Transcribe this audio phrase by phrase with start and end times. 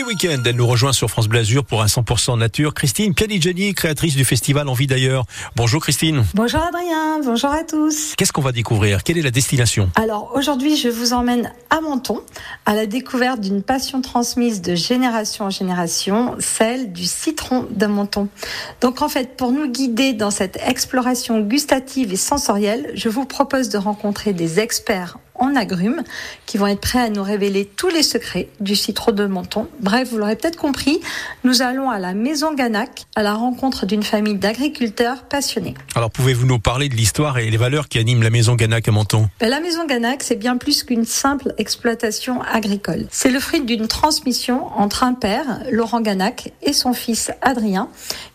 [0.00, 2.72] les week-ends, elle nous rejoint sur France Blasure pour un 100% nature.
[2.72, 5.26] Christine Pianigiani, créatrice du festival Envie d'ailleurs.
[5.56, 6.24] Bonjour Christine.
[6.32, 8.14] Bonjour Adrien, bonjour à tous.
[8.16, 9.04] Qu'est-ce qu'on va découvrir?
[9.04, 9.90] Quelle est la destination?
[9.96, 12.22] Alors aujourd'hui, je vous emmène à Menton,
[12.64, 18.28] à la découverte d'une passion transmise de génération en génération, celle du citron de Menton.
[18.80, 23.68] Donc en fait, pour nous guider dans cette exploration gustative et sensorielle, je vous propose
[23.68, 26.02] de rencontrer des experts en agrumes
[26.46, 29.66] qui vont être prêts à nous révéler tous les secrets du citron de Menton.
[29.80, 31.00] Bref, vous l'aurez peut-être compris,
[31.42, 35.74] nous allons à la maison Ganac à la rencontre d'une famille d'agriculteurs passionnés.
[35.94, 38.92] Alors pouvez-vous nous parler de l'histoire et les valeurs qui animent la maison Ganac à
[38.92, 39.28] Menton?
[39.40, 43.06] Ben, La maison Ganac, c'est bien plus qu'une simple exploitation agricole.
[43.10, 47.88] C'est le fruit d'une transmission entre un père, Laurent Ganac, et son fils Adrien,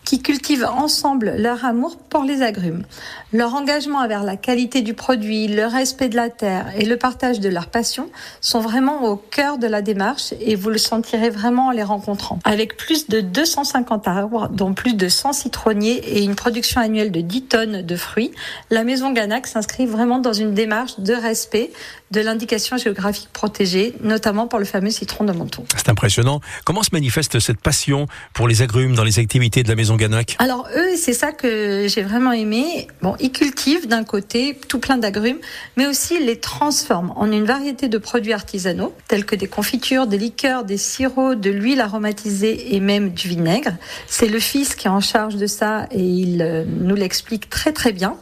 [0.04, 2.84] qui cultivent ensemble leur amour pour les agrumes.
[3.32, 7.40] Leur engagement envers la qualité du produit, le respect de la terre et le partage
[7.40, 8.10] de leur passion
[8.40, 12.38] sont vraiment au cœur de la démarche et vous le sentirez vraiment en les rencontrant.
[12.44, 17.20] Avec plus de 250 arbres, dont plus de 100 citronniers et une production annuelle de
[17.20, 18.32] 10 tonnes de fruits,
[18.70, 21.70] la maison Ganac s'inscrit vraiment dans une démarche de respect
[22.12, 25.64] de l'indication géographique protégée, notamment pour le fameux citron de Menton.
[25.76, 26.40] C'est impressionnant.
[26.64, 30.36] Comment se manifeste cette passion pour les agrumes dans les activités de la maison Ganac?
[30.38, 32.86] Alors eux, c'est ça que j'ai vraiment aimé.
[33.02, 35.38] Bon, ils cultivent d'un côté tout plein d'agrumes,
[35.76, 40.18] mais aussi les transforment en une variété de produits artisanaux, tels que des confitures, des
[40.18, 43.72] liqueurs, des sirops, de l'huile aromatisée et même du vinaigre.
[44.06, 47.72] C'est le fils qui est en charge de ça et il euh, nous l'explique très
[47.72, 48.16] très bien.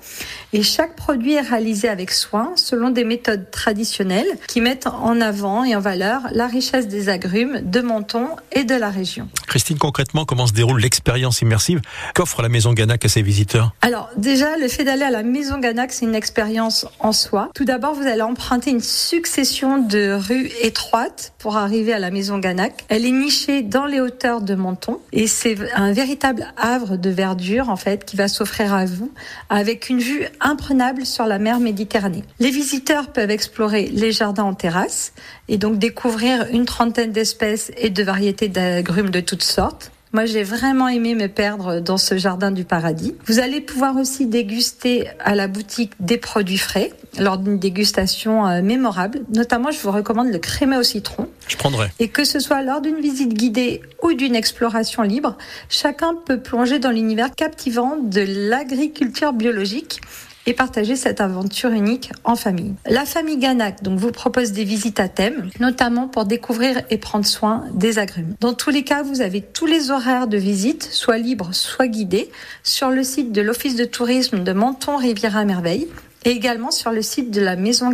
[0.52, 5.64] Et chaque produit est réalisé avec soin selon des méthodes traditionnelles qui mettent en avant
[5.64, 9.28] et en valeur la richesse des agrumes de Menton et de la région.
[9.54, 11.80] Christine, concrètement, comment se déroule l'expérience immersive
[12.16, 15.58] qu'offre la Maison Ganac à ses visiteurs Alors déjà, le fait d'aller à la Maison
[15.60, 17.50] Ganac, c'est une expérience en soi.
[17.54, 22.38] Tout d'abord, vous allez emprunter une succession de rues étroites pour arriver à la Maison
[22.38, 22.84] Ganac.
[22.88, 27.70] Elle est nichée dans les hauteurs de Menton et c'est un véritable havre de verdure
[27.70, 29.12] en fait qui va s'offrir à vous
[29.50, 32.24] avec une vue imprenable sur la mer Méditerranée.
[32.40, 35.12] Les visiteurs peuvent explorer les jardins en terrasse
[35.46, 39.90] et donc découvrir une trentaine d'espèces et de variétés d'agrumes de toutes sortes.
[40.14, 43.16] Moi, j'ai vraiment aimé me perdre dans ce jardin du paradis.
[43.26, 48.62] Vous allez pouvoir aussi déguster à la boutique des produits frais lors d'une dégustation euh,
[48.62, 49.22] mémorable.
[49.34, 51.28] Notamment, je vous recommande le crémé au citron.
[51.48, 51.88] Je prendrai.
[51.98, 55.36] Et que ce soit lors d'une visite guidée ou d'une exploration libre,
[55.68, 60.00] chacun peut plonger dans l'univers captivant de l'agriculture biologique
[60.46, 62.74] et partager cette aventure unique en famille.
[62.86, 67.26] La famille Ganac donc vous propose des visites à thème, notamment pour découvrir et prendre
[67.26, 68.34] soin des agrumes.
[68.40, 72.30] Dans tous les cas, vous avez tous les horaires de visite, soit libres, soit guidés,
[72.62, 75.88] sur le site de l'Office de tourisme de Menton Riviera Merveille
[76.24, 77.92] et également sur le site de la Maison Ganac.